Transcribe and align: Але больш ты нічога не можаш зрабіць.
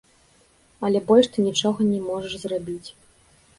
Але 0.89 1.01
больш 1.09 1.29
ты 1.35 1.45
нічога 1.49 1.79
не 1.93 2.01
можаш 2.09 2.33
зрабіць. 2.47 2.89